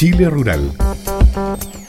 [0.00, 1.79] Chile Rural.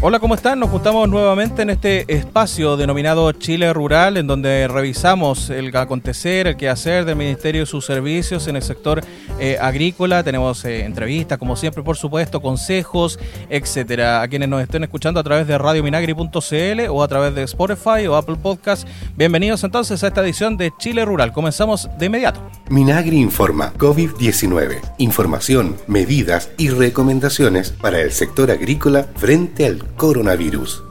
[0.00, 0.60] Hola, ¿cómo están?
[0.60, 6.56] Nos juntamos nuevamente en este espacio denominado Chile Rural, en donde revisamos el acontecer, el
[6.56, 9.00] quehacer del Ministerio y sus servicios en el sector
[9.40, 10.22] eh, agrícola.
[10.22, 13.18] Tenemos eh, entrevistas, como siempre, por supuesto, consejos,
[13.50, 14.22] etcétera.
[14.22, 18.14] A quienes nos estén escuchando a través de radiominagri.cl o a través de Spotify o
[18.14, 18.86] Apple Podcast.
[19.16, 21.32] Bienvenidos entonces a esta edición de Chile Rural.
[21.32, 22.40] Comenzamos de inmediato.
[22.70, 24.80] Minagri informa COVID-19.
[24.98, 30.82] Información, medidas y recomendaciones para el sector agrícola frente al coronavirus.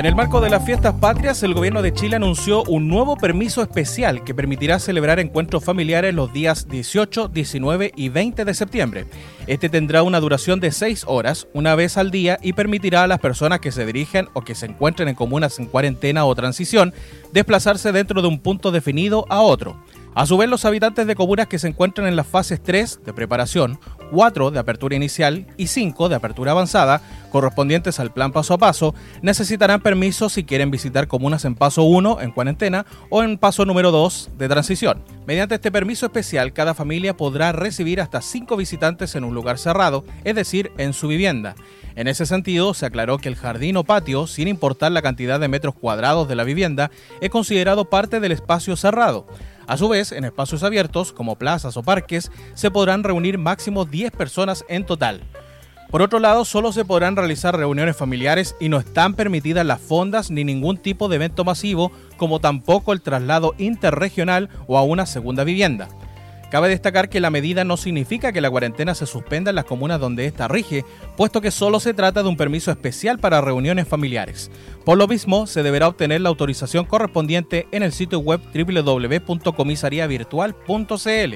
[0.00, 3.60] En el marco de las fiestas patrias, el gobierno de Chile anunció un nuevo permiso
[3.60, 9.06] especial que permitirá celebrar encuentros familiares los días 18, 19 y 20 de septiembre.
[9.46, 13.18] Este tendrá una duración de 6 horas, una vez al día, y permitirá a las
[13.18, 16.94] personas que se dirigen o que se encuentren en comunas en cuarentena o transición
[17.34, 19.76] desplazarse dentro de un punto definido a otro.
[20.14, 23.12] A su vez, los habitantes de comunas que se encuentran en las fases 3 de
[23.12, 23.78] preparación,
[24.10, 28.92] 4 de apertura inicial y 5 de apertura avanzada, correspondientes al plan paso a paso,
[29.22, 33.92] necesitarán permiso si quieren visitar comunas en paso 1 en cuarentena o en paso número
[33.92, 35.04] 2 de transición.
[35.26, 40.04] Mediante este permiso especial, cada familia podrá recibir hasta 5 visitantes en un lugar cerrado,
[40.24, 41.54] es decir, en su vivienda.
[41.94, 45.48] En ese sentido, se aclaró que el jardín o patio, sin importar la cantidad de
[45.48, 49.26] metros cuadrados de la vivienda, es considerado parte del espacio cerrado.
[49.70, 54.10] A su vez, en espacios abiertos, como plazas o parques, se podrán reunir máximo 10
[54.10, 55.20] personas en total.
[55.92, 60.32] Por otro lado, solo se podrán realizar reuniones familiares y no están permitidas las fondas
[60.32, 65.44] ni ningún tipo de evento masivo, como tampoco el traslado interregional o a una segunda
[65.44, 65.86] vivienda.
[66.50, 70.00] Cabe destacar que la medida no significa que la cuarentena se suspenda en las comunas
[70.00, 70.84] donde ésta rige,
[71.16, 74.50] puesto que solo se trata de un permiso especial para reuniones familiares.
[74.84, 81.34] Por lo mismo, se deberá obtener la autorización correspondiente en el sitio web www.comisariavirtual.cl.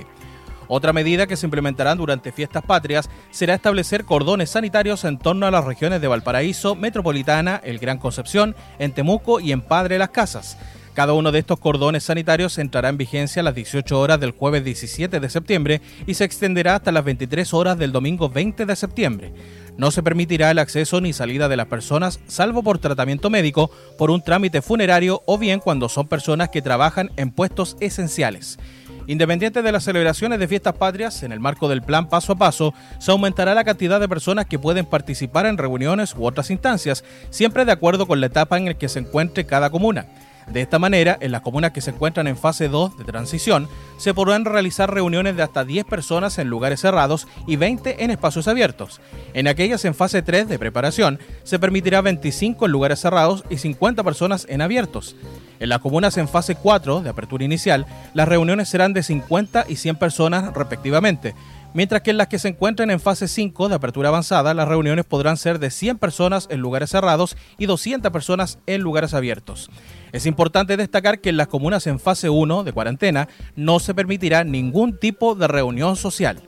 [0.66, 5.52] Otra medida que se implementará durante fiestas patrias será establecer cordones sanitarios en torno a
[5.52, 10.58] las regiones de Valparaíso, Metropolitana, El Gran Concepción, en Temuco y en Padre Las Casas.
[10.94, 14.64] Cada uno de estos cordones sanitarios entrará en vigencia a las 18 horas del jueves
[14.64, 19.32] 17 de septiembre y se extenderá hasta las 23 horas del domingo 20 de septiembre.
[19.76, 24.12] No se permitirá el acceso ni salida de las personas, salvo por tratamiento médico, por
[24.12, 28.60] un trámite funerario o bien cuando son personas que trabajan en puestos esenciales.
[29.08, 32.72] Independiente de las celebraciones de fiestas patrias, en el marco del plan paso a paso,
[33.00, 37.64] se aumentará la cantidad de personas que pueden participar en reuniones u otras instancias, siempre
[37.64, 40.06] de acuerdo con la etapa en la que se encuentre cada comuna.
[40.46, 44.14] De esta manera, en las comunas que se encuentran en fase 2 de transición, se
[44.14, 49.00] podrán realizar reuniones de hasta 10 personas en lugares cerrados y 20 en espacios abiertos.
[49.32, 54.02] En aquellas en fase 3 de preparación, se permitirá 25 en lugares cerrados y 50
[54.02, 55.16] personas en abiertos.
[55.60, 59.76] En las comunas en fase 4 de apertura inicial, las reuniones serán de 50 y
[59.76, 61.34] 100 personas respectivamente,
[61.74, 65.04] mientras que en las que se encuentren en fase 5 de apertura avanzada, las reuniones
[65.04, 69.68] podrán ser de 100 personas en lugares cerrados y 200 personas en lugares abiertos.
[70.12, 74.44] Es importante destacar que en las comunas en fase 1 de cuarentena no se permitirá
[74.44, 76.40] ningún tipo de reunión social.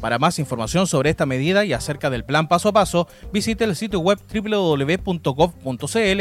[0.00, 3.74] Para más información sobre esta medida y acerca del plan paso a paso, visite el
[3.74, 6.20] sitio web www.gov.cl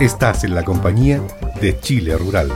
[0.00, 1.20] Estás en la compañía
[1.60, 2.50] de Chile Rural.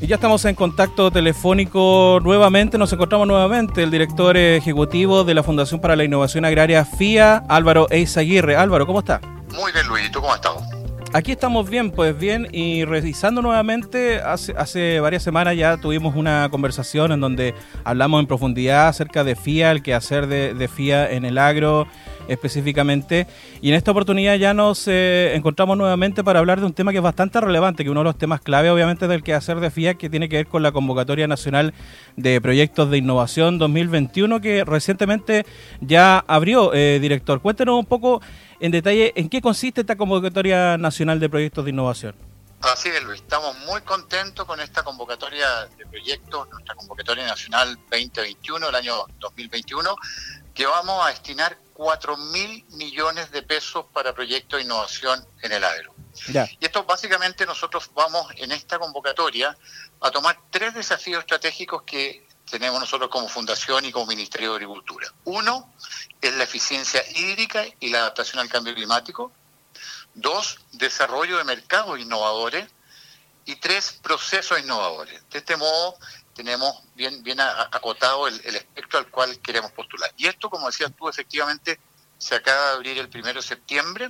[0.00, 5.42] Y ya estamos en contacto telefónico nuevamente, nos encontramos nuevamente el director ejecutivo de la
[5.42, 8.54] Fundación para la Innovación Agraria FIA, Álvaro Eizaguirre.
[8.54, 9.20] Álvaro, ¿cómo está?
[9.52, 10.60] Muy bien, Luis, ¿y tú cómo has estado?
[11.12, 16.48] Aquí estamos bien, pues bien, y revisando nuevamente, hace, hace varias semanas ya tuvimos una
[16.52, 17.52] conversación en donde
[17.82, 21.88] hablamos en profundidad acerca de FIA, el quehacer de, de FIA en el agro,
[22.28, 23.26] específicamente.
[23.60, 26.98] Y en esta oportunidad ya nos eh, encontramos nuevamente para hablar de un tema que
[26.98, 30.10] es bastante relevante, que uno de los temas clave obviamente del quehacer de FIA, que
[30.10, 31.74] tiene que ver con la convocatoria nacional
[32.16, 35.46] de proyectos de innovación 2021, que recientemente
[35.80, 37.40] ya abrió, eh, director.
[37.40, 38.20] Cuéntenos un poco
[38.60, 42.14] en detalle en qué consiste esta convocatoria nacional de proyectos de innovación.
[42.60, 43.20] Así es, Luis.
[43.20, 49.96] Estamos muy contentos con esta convocatoria de proyectos, nuestra convocatoria nacional 2021, el año 2021,
[50.56, 55.62] que vamos a destinar 4 mil millones de pesos para proyectos de innovación en el
[55.62, 55.94] agro.
[56.28, 59.56] Y esto básicamente nosotros vamos en esta convocatoria
[60.00, 65.12] a tomar tres desafíos estratégicos que tenemos nosotros como fundación y como Ministerio de Agricultura.
[65.24, 65.70] Uno
[66.22, 69.30] es la eficiencia hídrica y la adaptación al cambio climático.
[70.14, 72.66] Dos, desarrollo de mercados innovadores.
[73.44, 75.22] Y tres, procesos innovadores.
[75.30, 75.96] De este modo,
[76.36, 80.12] tenemos bien, bien acotado el, espectro al cual queremos postular.
[80.18, 81.80] Y esto, como decías tú, efectivamente
[82.18, 84.08] se acaba de abrir el primero de septiembre,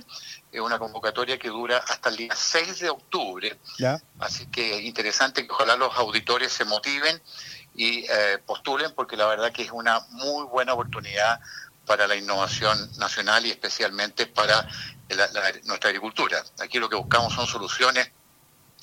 [0.51, 3.57] es una convocatoria que dura hasta el día 6 de octubre.
[3.79, 4.01] ¿Ya?
[4.19, 7.21] Así que interesante que ojalá los auditores se motiven
[7.75, 11.39] y eh, postulen porque la verdad que es una muy buena oportunidad
[11.85, 14.67] para la innovación nacional y especialmente para
[15.63, 16.43] nuestra agricultura.
[16.59, 18.11] Aquí lo que buscamos son soluciones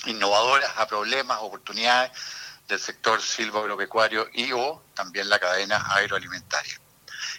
[0.07, 2.11] innovadoras a problemas, oportunidades
[2.69, 6.81] del sector silvoagropecuario y o también la cadena agroalimentaria.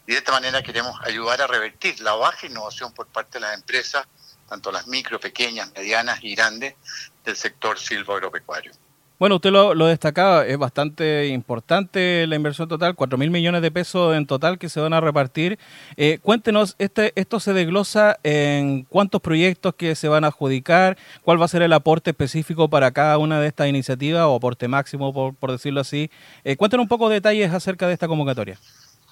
[0.07, 3.55] Y de esta manera queremos ayudar a revertir la baja innovación por parte de las
[3.55, 4.05] empresas,
[4.47, 6.75] tanto las micro, pequeñas, medianas y grandes
[7.23, 8.71] del sector silvoagropecuario.
[9.17, 14.13] Bueno, usted lo, destacaba, es bastante importante la inversión total, 4 mil millones de pesos
[14.13, 15.57] en total que se van a repartir.
[15.95, 20.97] Eh, cuéntenos, este, ¿esto se desglosa en cuántos proyectos que se van a adjudicar?
[21.23, 24.67] ¿Cuál va a ser el aporte específico para cada una de estas iniciativas o aporte
[24.67, 26.11] máximo, por, decirlo así?
[26.43, 28.59] Eh, cuéntenos un poco de detalles acerca de esta convocatoria.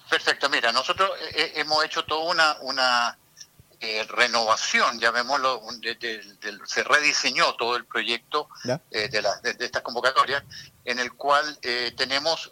[0.10, 3.18] Perfecto, mira, nosotros eh, hemos hecho toda una, una
[3.86, 5.62] eh, renovación, llamémoslo,
[6.66, 8.48] se rediseñó todo el proyecto
[8.90, 10.42] eh, de, de, estas convocatorias,
[10.86, 12.50] en el cual eh, tenemos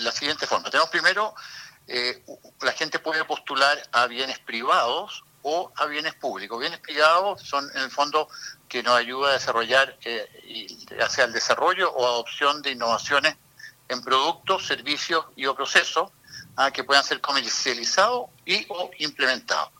[0.00, 0.70] la, siguiente forma.
[0.70, 1.36] Tenemos primero,
[2.62, 6.58] la gente puede postular a bienes privados o a bienes públicos.
[6.58, 8.28] Bienes privados son en el fondo
[8.68, 9.96] que nos ayuda a desarrollar,
[11.00, 13.36] hacia el desarrollo o adopción de innovaciones
[13.88, 16.10] en productos, servicios y o procesos
[16.56, 19.75] ah, que puedan ser comercializados y o implementados.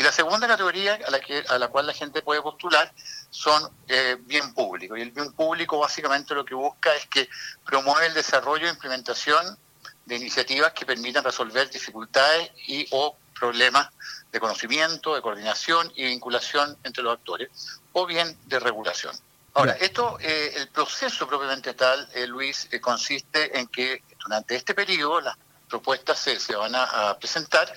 [0.00, 2.90] Y la segunda categoría a la, que, a la cual la gente puede postular
[3.28, 4.96] son eh, bien públicos.
[4.96, 7.28] Y el bien público básicamente lo que busca es que
[7.66, 9.58] promueve el desarrollo e implementación
[10.06, 13.90] de iniciativas que permitan resolver dificultades y o problemas
[14.32, 17.50] de conocimiento, de coordinación y vinculación entre los actores,
[17.92, 19.14] o bien de regulación.
[19.52, 25.20] Ahora, esto, eh, el proceso propiamente tal, eh, Luis, consiste en que durante este periodo
[25.20, 25.36] las
[25.68, 27.70] propuestas se, se van a, a presentar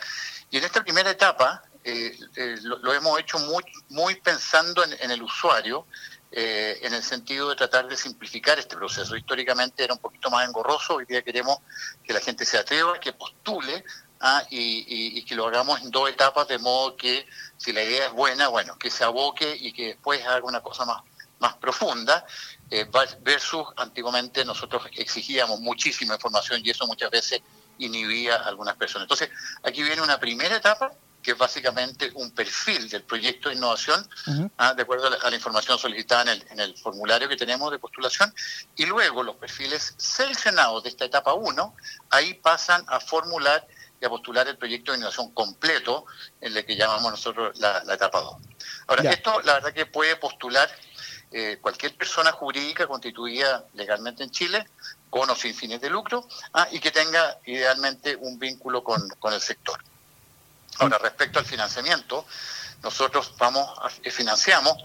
[0.49, 5.21] y en esta primera etapa eh, eh, lo, hemos hecho muy, muy pensando en, el
[5.21, 5.85] usuario,
[6.31, 9.17] eh, en el sentido de tratar de simplificar este proceso.
[9.17, 11.57] Históricamente era un poquito más engorroso, hoy día queremos
[12.03, 13.83] que la gente se atreva, que postule
[14.21, 17.27] ah, y, que lo hagamos en dos etapas, de modo que
[17.57, 20.85] si la idea es buena, bueno, que se aboque y que después haga una cosa
[20.85, 21.03] más,
[21.39, 22.25] más profunda,
[23.21, 27.41] versus antiguamente nosotros exigíamos muchísima información y eso muchas veces
[27.77, 29.03] inhibía a algunas personas.
[29.03, 29.29] Entonces,
[29.63, 30.93] aquí viene una primera etapa
[31.23, 34.07] que es básicamente un perfil del proyecto de innovación,
[34.57, 37.79] ah, de acuerdo a la, información solicitada en el, en el, formulario que tenemos de
[37.79, 38.33] postulación,
[38.75, 41.75] y luego los perfiles seleccionados de esta etapa 1,
[42.09, 43.65] ahí pasan a formular
[44.01, 46.05] y a postular el proyecto de innovación completo,
[46.41, 48.35] en el que llamamos nosotros la, etapa 2.
[48.87, 50.69] Ahora, esto la verdad que puede postular
[51.31, 54.67] eh, cualquier persona jurídica constituida legalmente en Chile,
[55.09, 59.33] con o sin fines de lucro, ah, y que tenga idealmente un vínculo con, con
[59.33, 59.81] el sector.
[60.79, 62.25] Ahora, respecto al financiamiento,
[62.81, 63.69] nosotros vamos
[64.03, 64.77] eh, financiamos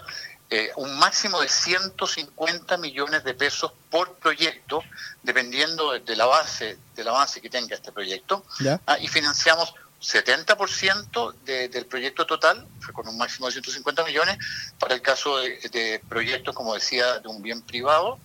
[0.51, 4.83] eh, un máximo de 150 millones de pesos por proyecto,
[5.21, 8.43] dependiendo de, la base, del avance que tenga este proyecto,
[8.87, 14.37] ah, y financiamos 70% del proyecto total, con un máximo de 150 millones,
[14.79, 18.17] para el caso de, proyectos, como decía, de un bien privado,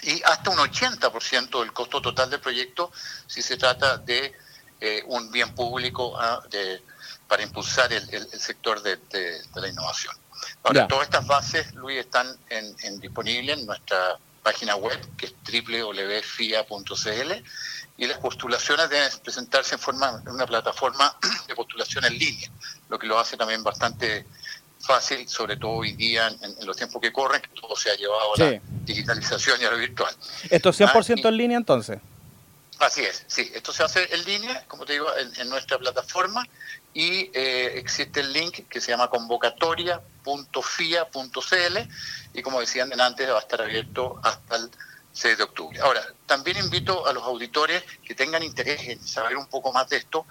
[0.00, 2.90] y hasta un 80% del costo total del proyecto
[3.26, 4.32] si se trata de
[4.84, 6.42] eh, un bien público ah,
[7.28, 8.02] para impulsar el,
[8.40, 8.98] sector de,
[9.54, 10.12] la innovación.
[10.64, 17.32] Ahora, todas estas bases, Luis, están en, disponibles en nuestra página web, que es www.fia.cl,
[17.96, 21.16] y las postulaciones deben presentarse en forma en una plataforma
[21.46, 22.50] de postulación en línea,
[22.88, 24.26] lo que lo hace también bastante
[24.80, 28.34] fácil, sobre todo hoy día en, los tiempos que corren, que todo se ha llevado
[28.34, 30.12] a la digitalización y a lo virtual.
[30.50, 32.00] ¿Esto es 100% ah, en línea entonces?
[32.82, 33.48] Así es, sí.
[33.54, 36.44] Esto se hace en línea, como te digo, en, nuestra plataforma
[36.92, 41.78] y eh, existe el link que se llama convocatoria.fia.cl
[42.34, 44.68] y como decían antes va a estar abierto hasta el
[45.12, 45.78] 6 de octubre.
[45.80, 49.98] Ahora, también invito a los auditores que tengan interés en saber un poco más de
[49.98, 50.26] esto.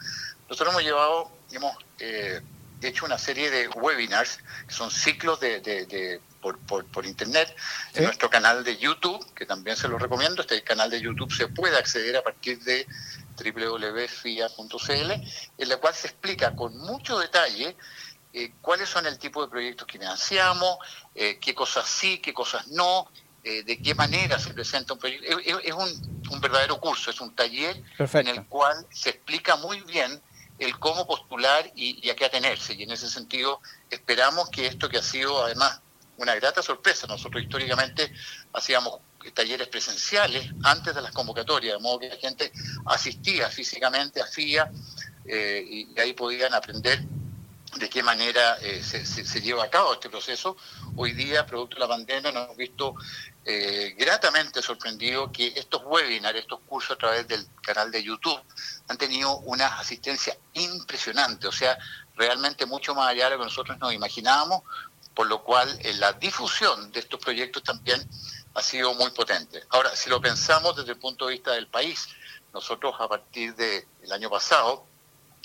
[0.49, 2.41] Nosotros hemos llevado, hemos eh,
[2.81, 7.55] hecho una serie de webinars, que son ciclos de por, por, internet,
[7.93, 10.41] en nuestro canal de YouTube, que también se lo recomiendo.
[10.41, 12.87] Este canal de YouTube se puede acceder a partir de
[13.37, 15.11] www.fia.cl,
[15.57, 17.75] en la cual se explica con mucho detalle
[18.33, 20.77] eh, cuáles son el tipo de proyectos que financiamos,
[21.15, 23.09] eh, qué cosas sí, qué cosas no,
[23.43, 25.39] eh, de qué manera se presenta un proyecto.
[25.39, 30.21] Es, un, un, verdadero curso, es un taller en el cual se explica muy bien
[30.59, 32.73] el cómo postular y, y a qué atenerse.
[32.73, 35.81] Y en ese sentido esperamos que esto que ha sido además
[36.21, 37.07] una grata sorpresa.
[37.07, 38.11] Nosotros históricamente
[38.53, 38.99] hacíamos
[39.33, 42.51] talleres presenciales antes de las convocatorias, de modo que la gente
[42.85, 44.71] asistía físicamente, hacía
[45.25, 47.03] y ahí podían aprender
[47.77, 50.57] de qué manera se, se, lleva a cabo este proceso.
[50.95, 52.95] Hoy día, producto de la pandemia, nos hemos visto
[53.45, 58.39] eh, gratamente sorprendido que estos webinars, estos cursos a través del canal de YouTube,
[58.87, 61.77] han tenido una asistencia impresionante, o sea,
[62.15, 64.61] realmente mucho más allá de lo que nosotros nos imaginábamos,
[65.13, 68.01] por lo cual eh, la difusión de estos proyectos también
[68.53, 69.63] ha sido muy potente.
[69.69, 72.07] Ahora, si lo pensamos desde el punto de vista del país,
[72.53, 74.85] nosotros a partir del año pasado,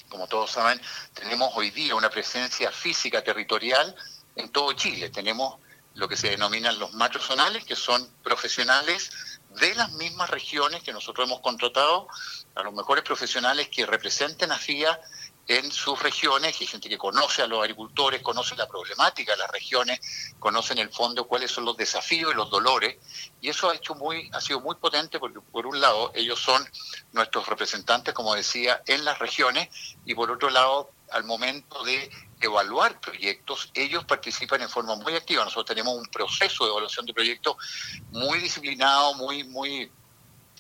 [0.09, 0.81] como todos saben,
[1.15, 3.95] tenemos hoy día una presencia física territorial
[4.37, 5.11] en todo Chile.
[5.11, 5.59] Tenemos
[5.95, 11.27] lo que se denominan los macrozonales, que son profesionales de las mismas regiones que nosotros
[11.27, 12.09] hemos contratado,
[12.55, 15.01] a los mejores profesionales que representen a FIA
[15.49, 19.51] en sus regiones, y gente que conoce a los agricultores, conoce la problemática de las
[19.51, 20.01] regiones,
[20.39, 22.97] conoce en el fondo cuáles son los desafíos y los dolores,
[23.41, 26.69] y eso ha hecho muy, ha sido muy potente porque por un lado ellos son
[27.13, 29.69] nuestros representantes, como decía, en las regiones,
[30.05, 32.11] y por otro lado, al momento de
[32.41, 35.45] evaluar proyectos, ellos participan en forma muy activa.
[35.45, 37.57] Nosotros tenemos un proceso de evaluación de proyectos
[38.11, 39.91] muy disciplinado, muy, muy,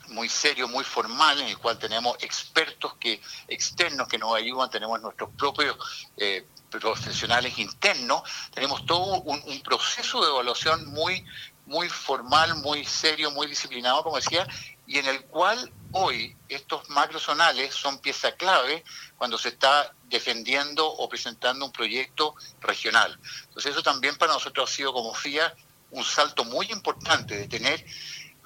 [0.09, 5.01] muy serio, muy formal, en el cual tenemos expertos que externos que nos ayudan, tenemos
[5.01, 5.77] nuestros propios
[6.17, 8.23] eh, profesionales internos,
[8.53, 11.25] tenemos todo un, proceso de evaluación muy,
[11.67, 14.47] muy formal, muy serio, muy disciplinado, como decía,
[14.87, 18.85] y en el cual hoy estos macrozonales son pieza clave
[19.17, 23.19] cuando se está defendiendo o presentando un proyecto regional.
[23.45, 25.55] Entonces eso también para nosotros ha sido como FIA
[25.91, 27.85] un salto muy importante de tener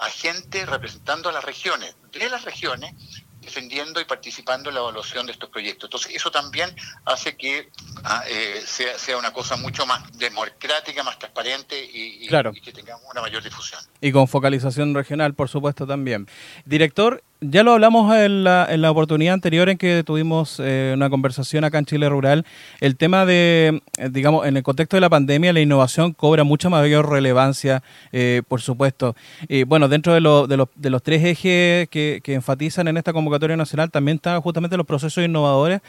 [0.01, 2.95] a gente representando a las regiones, de las regiones,
[3.41, 5.89] defendiendo y participando en la evaluación de estos proyectos.
[5.89, 7.71] Entonces, eso también hace que
[8.05, 13.03] ah, eh, sea, sea, una cosa mucho más democrática, más transparente y, y que tengamos
[13.11, 13.81] una mayor difusión.
[14.01, 16.29] Y con focalización regional, por supuesto, también.
[16.65, 21.09] Director, ya lo hablamos en la, en la oportunidad anterior en que tuvimos eh, una
[21.09, 22.45] conversación acá en Chile Rural.
[22.81, 26.69] El tema de, eh, digamos, en el contexto de la pandemia, la innovación cobra mucha
[26.69, 27.83] mayor relevancia,
[28.13, 29.17] eh, por supuesto.
[29.49, 32.97] Y bueno, dentro de, lo, de, los, de los tres ejes que, que, enfatizan en
[32.97, 35.81] esta convocatoria nacional, también están justamente los procesos innovadores.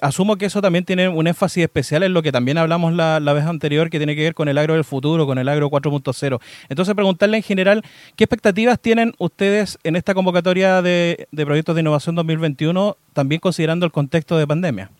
[0.00, 3.32] asumo que eso también tiene un énfasis especial en lo que también hablamos la, la
[3.32, 6.40] vez anterior, que tiene que ver con el agro del futuro, con el agro 4.0.
[6.68, 7.82] Entonces, preguntarle en general,
[8.16, 10.82] ¿qué expectativas tienen ustedes en esta convocatoria
[11.30, 14.90] proyectos de innovación 2021, también considerando el contexto de pandemia.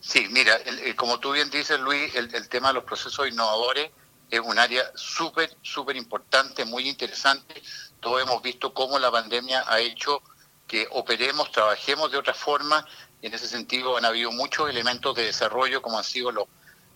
[0.00, 0.58] Sí, mira,
[0.96, 3.90] como tú bien dices, Luis, el, tema de los procesos innovadores
[4.30, 7.62] es un área súper, súper importante, muy interesante.
[8.00, 10.22] Todos hemos visto cómo la pandemia ha hecho
[10.66, 12.86] que operemos, trabajemos de otra forma,
[13.20, 16.44] y en ese sentido han habido muchos elementos de desarrollo, como han sido los,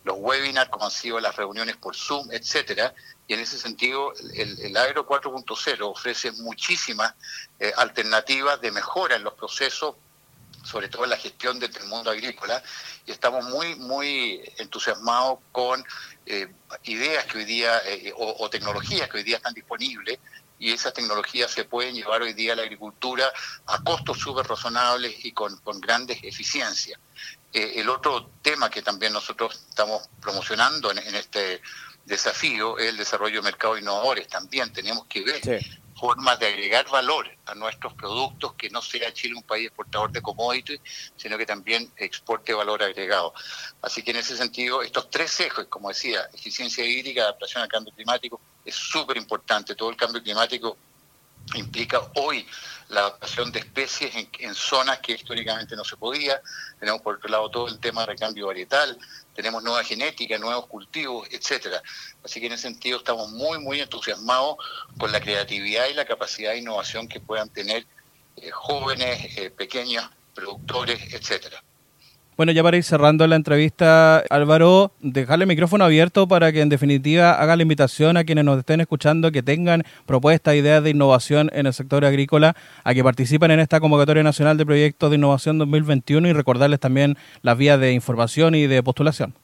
[0.05, 2.95] los webinars, como han sido las reuniones por Zoom, etcétera,
[3.33, 7.15] y en ese sentido el, Agro 4.0 ofrece muchísimas
[7.59, 9.95] eh, alternativas de mejora en los procesos,
[10.63, 12.63] sobre todo en la gestión del mundo agrícola,
[13.07, 15.83] y estamos muy, muy entusiasmados con
[16.27, 16.47] eh,
[16.83, 20.19] ideas que hoy día, eh, o, tecnologías que hoy día están disponibles,
[20.59, 23.33] y esas tecnologías se pueden llevar hoy día a la agricultura
[23.65, 27.01] a costos súper razonables y con, con grandes eficiencias.
[27.55, 31.63] el otro tema que también nosotros estamos promocionando en este
[32.05, 34.29] desafío es el desarrollo de mercados innovadores.
[34.29, 35.41] También tenemos que ver
[35.95, 40.21] formas de agregar valor a nuestros productos, que no sea Chile un país exportador de
[40.21, 40.81] commodities,
[41.17, 43.33] sino que también exporte valor agregado.
[43.81, 47.95] Así que en ese sentido, estos tres ejes, como decía, eficiencia hídrica, adaptación al cambio
[47.95, 49.75] climático, es súper importante.
[49.77, 50.77] Todo el cambio climático
[51.55, 52.47] implica hoy
[52.89, 56.41] la adaptación de especies en, zonas que históricamente no se podía.
[56.79, 58.99] Tenemos por otro lado todo el tema de recambio varietal,
[59.35, 61.83] tenemos nueva genética, nuevos cultivos, etcétera.
[62.23, 64.57] Así que en ese sentido estamos muy, muy entusiasmados
[64.99, 67.87] con la creatividad y la capacidad de innovación que puedan tener
[68.37, 71.63] eh, jóvenes, eh, pequeños productores, etcétera.
[72.35, 76.71] Bueno, ya para ir cerrando la entrevista, Álvaro, dejarle el micrófono abierto para que en
[76.71, 81.51] definitiva haga la invitación a quienes nos estén escuchando que tengan propuestas, ideas de innovación
[81.53, 85.59] en el sector agrícola, a que participen en esta convocatoria nacional de proyectos de innovación
[85.59, 89.35] 2021 y recordarles también las vías de información y de postulación.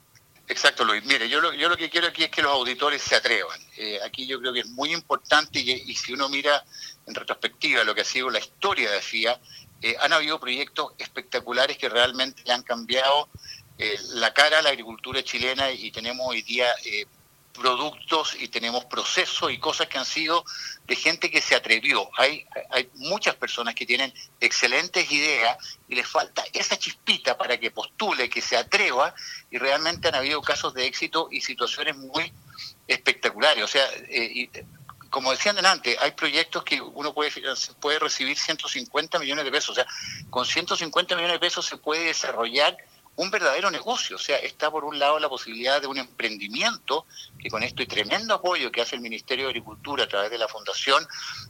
[0.49, 1.05] Exacto, Luis.
[1.05, 3.61] Mire, yo lo, que quiero aquí es que los auditores se atrevan.
[3.77, 6.65] Eh, aquí yo creo que es muy importante y, y si uno mira
[7.07, 9.39] en retrospectiva lo que ha sido la historia de FIA,
[9.81, 13.29] eh, han habido proyectos espectaculares que realmente han cambiado
[13.79, 17.07] eh, la cara a la agricultura chilena y tenemos hoy día eh,
[17.53, 20.45] productos y tenemos procesos y cosas que han sido
[20.87, 22.09] de gente que se atrevió.
[22.17, 25.57] Hay, hay muchas personas que tienen excelentes ideas
[25.89, 29.15] y les falta esa chispita para que postule, que se atreva
[29.51, 32.33] y realmente han habido casos de éxito y situaciones muy
[32.87, 33.63] espectaculares.
[33.63, 33.89] O sea,
[35.11, 37.31] como decían delante, hay proyectos que uno puede,
[37.81, 39.71] puede recibir 150 millones de pesos.
[39.71, 39.87] O sea,
[40.31, 42.77] con 150 millones de pesos se puede desarrollar
[43.17, 44.17] un verdadero negocio.
[44.17, 47.05] O sea, está por un lado la posibilidad de un emprendimiento
[47.39, 50.47] que con este tremendo apoyo que hace el Ministerio de Agricultura a través de la
[50.47, 51.07] Fundación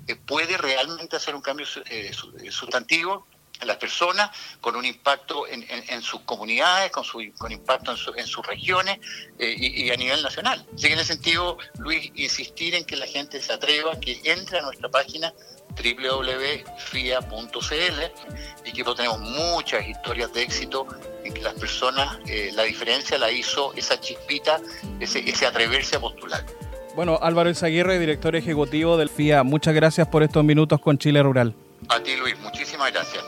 [0.06, 2.10] eh, puede realmente hacer un cambio eh,
[2.50, 8.26] sustantivo en las personas, con un impacto en, sus comunidades, con, su, con impacto en,
[8.26, 8.98] sus regiones
[9.38, 10.64] eh, y, a nivel nacional.
[10.74, 14.58] Así que en ese sentido, Luis, insistir en que la gente se atreva, que entre
[14.58, 15.32] a nuestra página
[15.76, 17.08] www.fia.cl
[18.64, 20.86] y que tenemos muchas historias de éxito
[21.24, 24.60] en que las personas, eh, la diferencia la hizo esa chispita,
[25.00, 26.44] ese, ese atreverse a postular.
[26.96, 31.54] Bueno, Álvaro Izaguirre, director ejecutivo del FIA, muchas gracias por estos minutos con Chile Rural.
[31.88, 33.24] A ti, Luis, muchísimas gracias.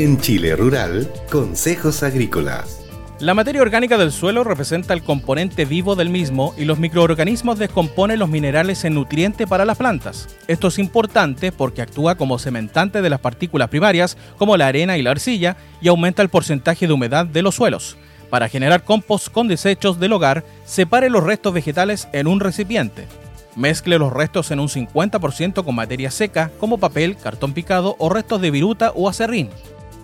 [0.00, 2.80] En Chile Rural, Consejos Agrícolas.
[3.18, 8.18] La materia orgánica del suelo representa el componente vivo del mismo y los microorganismos descomponen
[8.18, 10.34] los minerales en nutriente para las plantas.
[10.48, 15.02] Esto es importante porque actúa como cementante de las partículas primarias como la arena y
[15.02, 17.98] la arcilla y aumenta el porcentaje de humedad de los suelos.
[18.30, 23.06] Para generar compost con desechos del hogar, separe los restos vegetales en un recipiente.
[23.54, 28.40] Mezcle los restos en un 50% con materia seca como papel, cartón picado o restos
[28.40, 29.50] de viruta o acerrín.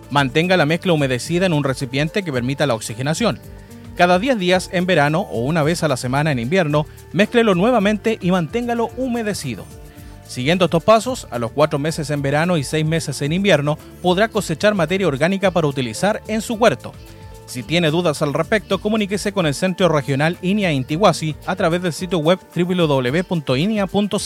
[0.09, 3.39] Mantenga la mezcla humedecida en un recipiente que permita la oxigenación.
[3.95, 8.17] Cada 10 días en verano o una vez a la semana en invierno, mézclelo nuevamente
[8.21, 9.65] y manténgalo humedecido.
[10.27, 14.27] Siguiendo estos pasos, a los 4 meses en verano y 6 meses en invierno, podrá
[14.27, 16.93] cosechar materia orgánica para utilizar en su huerto.
[17.47, 21.93] Si tiene dudas al respecto, comuníquese con el Centro Regional INIA Intihuasi a través del
[21.93, 24.17] sitio web www.inia.cl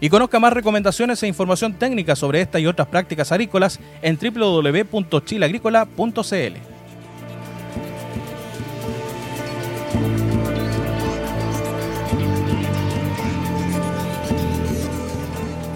[0.00, 6.56] y conozca más recomendaciones e información técnica sobre esta y otras prácticas agrícolas en www.chileagrícola.cl.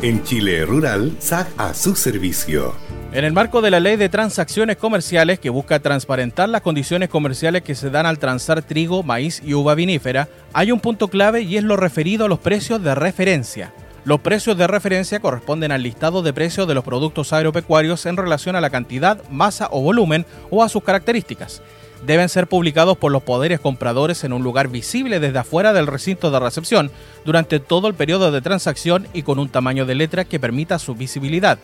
[0.03, 2.75] En Chile Rural, SAC a su servicio.
[3.15, 7.63] En el marco de la Ley de Transacciones Comerciales que busca transparentar las condiciones comerciales
[7.63, 11.57] que se dan al transar trigo, maíz y uva vinífera, hay un punto clave y
[11.57, 13.73] es lo referido a los precios de referencia.
[14.05, 18.55] Los precios de referencia corresponden al listado de precios de los productos agropecuarios en relación
[18.55, 21.63] a la cantidad, masa o volumen o a sus características.
[22.05, 26.31] Deben ser publicados por los poderes compradores en un lugar visible desde afuera del recinto
[26.31, 26.91] de recepción
[27.25, 30.95] durante todo el periodo de transacción y con un tamaño de letra que permita su
[30.95, 31.59] visibilidad.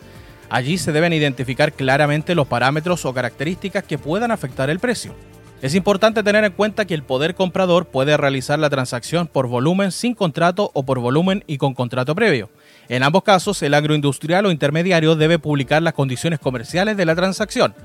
[0.49, 5.13] Allí se deben identificar claramente los parámetros o características que puedan afectar el precio.
[5.61, 9.91] Es importante tener en cuenta que el poder comprador puede realizar la transacción por volumen
[9.91, 12.49] sin contrato o por volumen y con contrato previo.
[12.89, 17.75] En ambos casos, el agroindustrial o intermediario debe publicar las condiciones comerciales de la transacción.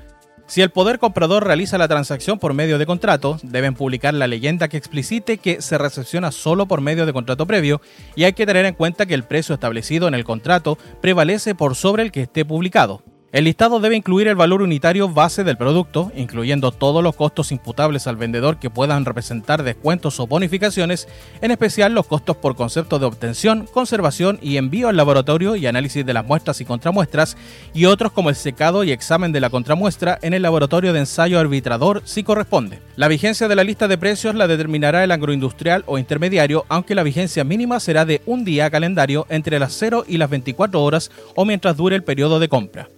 [0.47, 4.69] Si el poder comprador realiza la transacción por medio de contrato, deben publicar la leyenda
[4.69, 7.79] que explicite que se recepciona solo por medio de contrato previo
[8.15, 11.75] y hay que tener en cuenta que el precio establecido en el contrato prevalece por
[11.75, 13.03] sobre el que esté publicado.
[13.37, 18.07] El listado debe incluir el valor unitario base del producto, incluyendo todos los costos imputables
[18.07, 21.07] al vendedor que puedan representar descuentos o bonificaciones,
[21.39, 26.03] en especial los costos por concepto de obtención, conservación y envío al laboratorio y análisis
[26.03, 27.37] de las muestras y contramuestras,
[27.75, 31.39] y otros como el secado y examen de la contramuestra en el laboratorio de ensayo
[31.39, 32.79] arbitrador si corresponde.
[32.95, 37.03] La vigencia de la lista de precios la determinará el agroindustrial o intermediario, aunque la
[37.03, 41.45] vigencia mínima será de un día calendario entre las 0 y las 24 horas o
[41.45, 42.89] mientras dure el periodo de compra.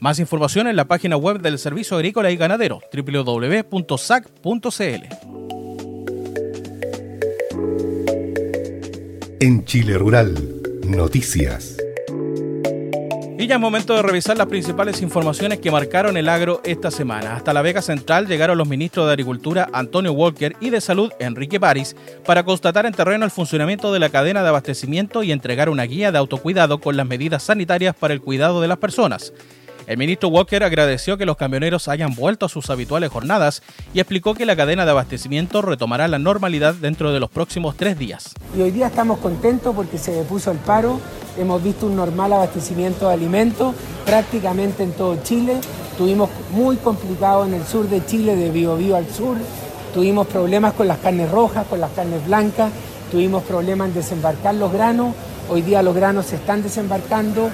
[0.00, 4.28] Más información en la página web del Servicio Agrícola y Ganadero, www.sac.cl.
[9.40, 10.36] En Chile Rural,
[10.84, 11.76] noticias.
[13.40, 17.34] Y ya es momento de revisar las principales informaciones que marcaron el agro esta semana.
[17.34, 21.58] Hasta la Vega Central llegaron los ministros de Agricultura Antonio Walker y de Salud Enrique
[21.58, 25.84] París para constatar en terreno el funcionamiento de la cadena de abastecimiento y entregar una
[25.84, 29.32] guía de autocuidado con las medidas sanitarias para el cuidado de las personas.
[29.88, 33.62] El ministro Walker agradeció que los camioneros hayan vuelto a sus habituales jornadas
[33.94, 37.98] y explicó que la cadena de abastecimiento retomará la normalidad dentro de los próximos tres
[37.98, 38.34] días.
[38.54, 41.00] Y hoy día estamos contentos porque se puso el paro,
[41.38, 43.74] hemos visto un normal abastecimiento de alimentos
[44.04, 45.58] prácticamente en todo Chile.
[45.96, 49.38] Tuvimos muy complicado en el sur de Chile, de Biobío al sur.
[49.94, 52.70] Tuvimos problemas con las carnes rojas, con las carnes blancas.
[53.10, 55.14] Tuvimos problemas en desembarcar los granos.
[55.48, 57.48] Hoy día los granos se están desembarcando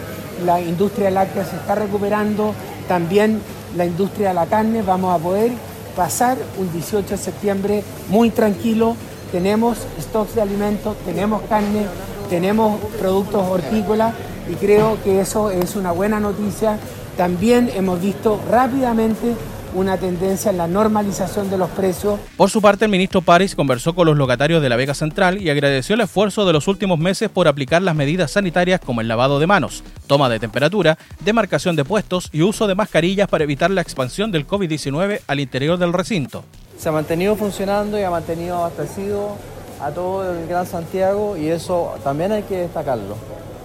[0.44, 2.54] la industria láctea se está recuperando,
[2.88, 3.40] también
[3.76, 5.52] la industria de la carne, vamos a poder
[5.96, 8.96] pasar un 18 de septiembre muy tranquilo,
[9.32, 11.86] tenemos stocks de alimentos, tenemos carne,
[12.28, 14.14] tenemos productos hortícolas
[14.50, 16.78] y creo que eso es una buena noticia.
[17.16, 19.34] También hemos visto rápidamente
[19.74, 22.18] una tendencia en la normalización de los precios.
[22.36, 25.50] Por su parte, el ministro París conversó con los locatarios de la Vega Central y
[25.50, 29.38] agradeció el esfuerzo de los últimos meses por aplicar las medidas sanitarias como el lavado
[29.38, 33.80] de manos, toma de temperatura, demarcación de puestos y uso de mascarillas para evitar la
[33.80, 36.44] expansión del COVID-19 al interior del recinto.
[36.78, 39.36] Se ha mantenido funcionando y ha mantenido abastecido
[39.80, 43.16] a todo el Gran Santiago y eso también hay que destacarlo.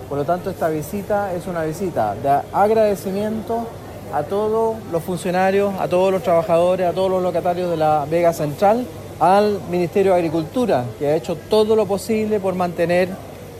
[0.10, 3.68] Por lo tanto, esta visita es una visita de agradecimiento
[4.14, 8.34] a todos los funcionarios, a todos los trabajadores, a todos los locatarios de la Vega
[8.34, 8.86] Central,
[9.20, 13.10] al Ministerio de Agricultura, que ha hecho todo lo posible por mantener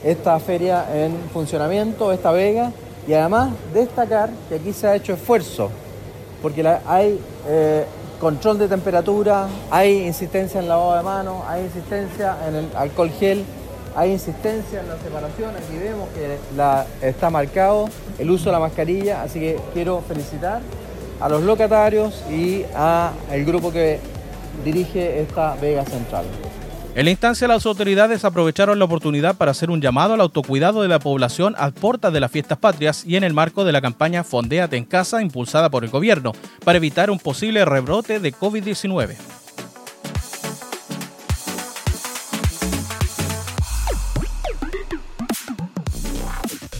[0.02, 2.72] esta feria en funcionamiento, esta vega,
[3.06, 5.70] y además destacar que aquí se ha hecho esfuerzo,
[6.42, 7.84] porque hay eh,
[8.20, 13.44] control de temperatura, hay insistencia en lavado de manos, hay insistencia en el alcohol gel,
[13.96, 18.60] hay insistencia en la separación, aquí vemos que la, está marcado el uso de la
[18.60, 20.60] mascarilla, así que quiero felicitar
[21.20, 23.98] a los locatarios y al grupo que
[24.64, 26.24] dirige esta Vega Central.
[26.94, 30.88] En la instancia, las autoridades aprovecharon la oportunidad para hacer un llamado al autocuidado de
[30.88, 34.24] la población a puertas de las fiestas patrias y en el marco de la campaña
[34.24, 36.32] Fondéate en Casa impulsada por el gobierno
[36.64, 39.39] para evitar un posible rebrote de COVID-19.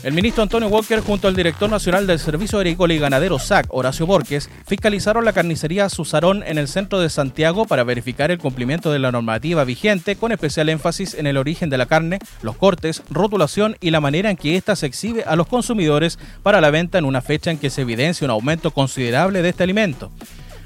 [0.03, 4.07] El ministro Antonio Walker junto al director nacional del Servicio Agrícola y Ganadero SAC, Horacio
[4.07, 8.99] Borges, fiscalizaron la carnicería Susarón en el centro de Santiago para verificar el cumplimiento de
[8.99, 13.77] la normativa vigente con especial énfasis en el origen de la carne, los cortes, rotulación
[13.81, 17.05] y la manera en que ésta se exhibe a los consumidores para la venta en
[17.05, 20.11] una fecha en que se evidencia un aumento considerable de este alimento.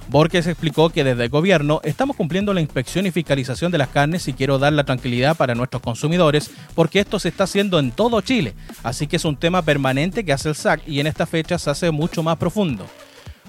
[0.09, 4.29] Borges explicó que desde el gobierno estamos cumpliendo la inspección y fiscalización de las carnes
[4.29, 8.21] y quiero dar la tranquilidad para nuestros consumidores porque esto se está haciendo en todo
[8.21, 11.59] Chile, así que es un tema permanente que hace el SAC y en esta fecha
[11.59, 12.87] se hace mucho más profundo.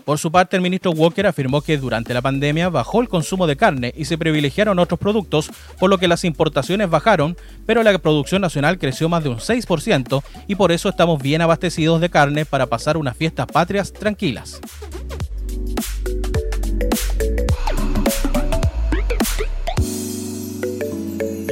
[0.05, 3.55] Por su parte, el ministro Walker afirmó que durante la pandemia bajó el consumo de
[3.55, 8.43] carne y se privilegiaron otros productos, por lo que las importaciones bajaron, pero la producción
[8.43, 12.67] nacional creció más de un 6% y por eso estamos bien abastecidos de carne para
[12.67, 14.61] pasar unas fiestas patrias tranquilas.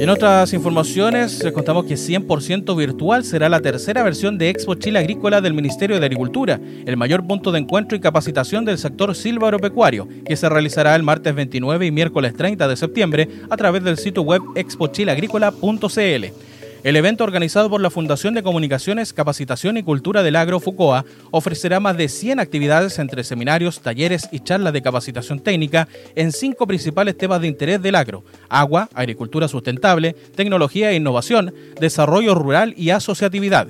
[0.04, 4.98] En otras informaciones, les contamos que 100% virtual será la tercera versión de Expo Chile
[4.98, 10.06] Agrícola del Ministerio de Agricultura, el mayor punto de encuentro y capacitación del sector silvaropecuario,
[10.26, 14.20] que se realizará el martes 29 y miércoles 30 de septiembre a través del sitio
[14.20, 16.53] web expochileagrícola.cl.
[16.84, 21.80] El evento organizado por la Fundación de Comunicaciones, Capacitación y Cultura del Agro FUCOA ofrecerá
[21.80, 27.16] más de 100 actividades entre seminarios, talleres y charlas de capacitación técnica en cinco principales
[27.16, 33.68] temas de interés del agro: agua, agricultura sustentable, tecnología e innovación, desarrollo rural y asociatividad.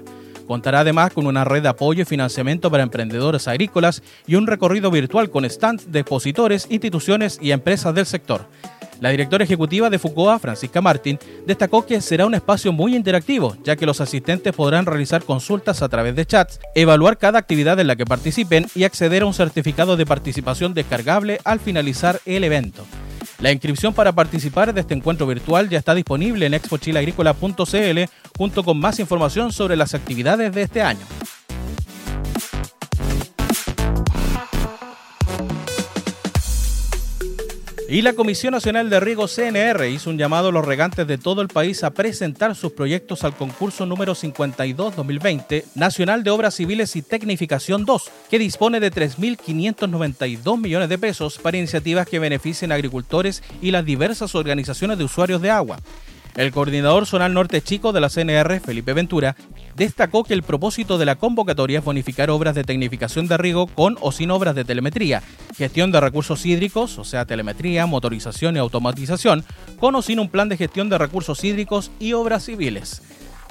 [0.48, 4.90] Contará además con una red de apoyo y financiamiento para emprendedores agrícolas y un recorrido
[4.90, 8.46] virtual con stands de expositores, instituciones y empresas del sector.
[9.00, 13.76] La directora ejecutiva de FUCOA, Francisca Martín, destacó que será un espacio muy interactivo, ya
[13.76, 17.96] que los asistentes podrán realizar consultas a través de chats, evaluar cada actividad en la
[17.96, 22.84] que participen y acceder a un certificado de participación descargable al finalizar el evento.
[23.40, 27.98] La inscripción para participar de este encuentro virtual ya está disponible en expochileagrícola.cl
[28.36, 31.04] junto con más información sobre las actividades de este año.
[37.94, 41.42] Y la Comisión Nacional de Riego CNR hizo un llamado a los regantes de todo
[41.42, 47.02] el país a presentar sus proyectos al concurso número 52-2020 Nacional de Obras Civiles y
[47.02, 53.44] Tecnificación 2, que dispone de 3.592 millones de pesos para iniciativas que beneficien a agricultores
[53.62, 55.78] y las diversas organizaciones de usuarios de agua.
[56.36, 59.36] El coordinador zonal norte chico de la CNR, Felipe Ventura,
[59.76, 63.96] destacó que el propósito de la convocatoria es bonificar obras de tecnificación de riego con
[64.00, 65.22] o sin obras de telemetría,
[65.56, 69.44] gestión de recursos hídricos, o sea, telemetría, motorización y automatización,
[69.78, 73.02] con o sin un plan de gestión de recursos hídricos y obras civiles.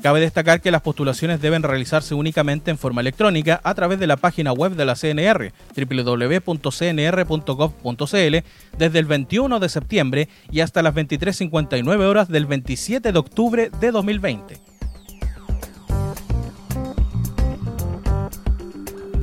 [0.03, 4.17] Cabe destacar que las postulaciones deben realizarse únicamente en forma electrónica a través de la
[4.17, 6.43] página web de la CNR, www.cnr.gov.cl,
[8.77, 13.91] desde el 21 de septiembre y hasta las 23.59 horas del 27 de octubre de
[13.91, 14.72] 2020.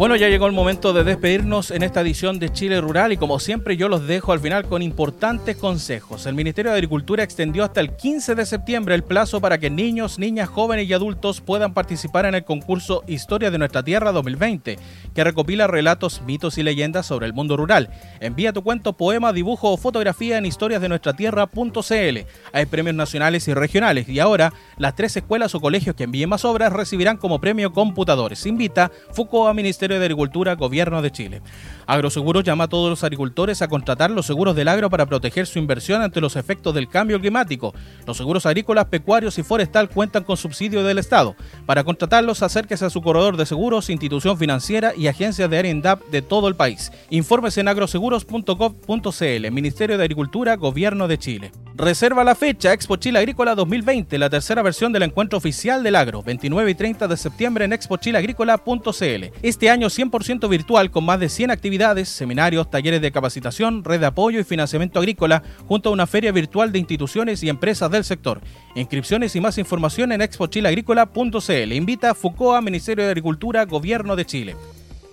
[0.01, 3.39] Bueno, ya llegó el momento de despedirnos en esta edición de Chile Rural y como
[3.39, 6.25] siempre yo los dejo al final con importantes consejos.
[6.25, 10.19] El Ministerio de Agricultura extendió hasta el 15 de septiembre el plazo para que niños,
[10.19, 14.79] niñas, jóvenes y adultos puedan participar en el concurso Historia de nuestra Tierra 2020,
[15.15, 17.91] que recopila relatos, mitos y leyendas sobre el mundo rural.
[18.21, 22.19] Envía tu cuento, poema, dibujo o fotografía en historiasdenuestratierra.cl.
[22.55, 26.47] Hay premios nacionales y regionales y ahora las tres escuelas o colegios que envíen más
[26.47, 28.47] obras recibirán como premio computadores.
[28.47, 31.43] Invita Fuco a Ministerio Ministerio de Agricultura, Gobierno de Chile.
[31.87, 35.59] Agroseguros llama a todos los agricultores a contratar los seguros del agro para proteger su
[35.59, 37.75] inversión ante los efectos del cambio climático.
[38.07, 41.35] Los seguros agrícolas, pecuarios y forestal cuentan con subsidio del Estado.
[41.67, 46.23] Para contratarlos, acérquese a su corredor de seguros, institución financiera y agencias de Arendap de
[46.23, 46.93] todo el país.
[47.11, 51.51] Informes en agroseguros.gov.cl, Ministerio de Agricultura, Gobierno de Chile.
[51.81, 56.23] Reserva la fecha Expo Chile Agrícola 2020, la tercera versión del encuentro oficial del agro,
[56.23, 59.33] 29 y 30 de septiembre en expochileagrícola.cl.
[59.41, 64.05] Este año 100% virtual con más de 100 actividades, seminarios, talleres de capacitación, red de
[64.05, 68.43] apoyo y financiamiento agrícola, junto a una feria virtual de instituciones y empresas del sector.
[68.75, 71.73] Inscripciones y más información en expochileagrícola.cl.
[71.73, 74.57] Invita a FUCOA, Ministerio de Agricultura, Gobierno de Chile.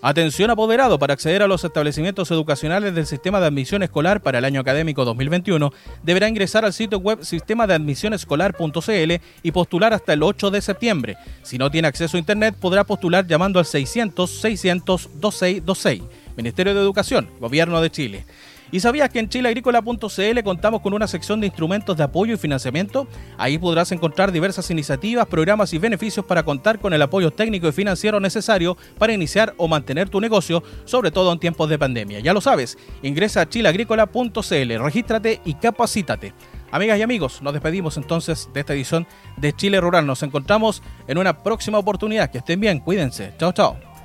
[0.02, 4.46] Atención apoderado para acceder a los establecimientos educacionales del sistema de admisión escolar para el
[4.46, 10.14] año académico 2021 deberá ingresar al sitio web sistema de admisión escolar.cl y postular hasta
[10.14, 11.18] el 8 de septiembre.
[11.42, 16.04] Si no tiene acceso a internet podrá postular llamando al 600 600 2626.
[16.36, 18.26] Ministerio de Educación, Gobierno de Chile.
[18.72, 23.08] ¿Y sabías que en chileagrícola.cl contamos con una sección de instrumentos de apoyo y financiamiento?
[23.38, 27.72] Ahí podrás encontrar diversas iniciativas, programas y beneficios para contar con el apoyo técnico y
[27.72, 32.20] financiero necesario para iniciar o mantener tu negocio, sobre todo en tiempos de pandemia.
[32.20, 36.34] Ya lo sabes, ingresa a chileagrícola.cl, regístrate y capacítate.
[36.72, 40.06] Amigas y amigos, nos despedimos entonces de esta edición de Chile Rural.
[40.06, 42.30] Nos encontramos en una próxima oportunidad.
[42.30, 43.34] Que estén bien, cuídense.
[43.38, 43.97] Chao, chao.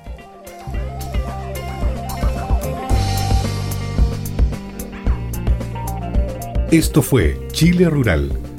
[6.73, 8.52] Esto fue Chile Rural